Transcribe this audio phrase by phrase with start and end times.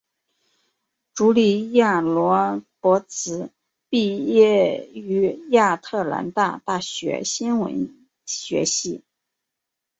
[1.13, 3.51] 茱莉亚罗勃兹
[3.87, 9.03] 毕业于亚特兰大大学新闻学系。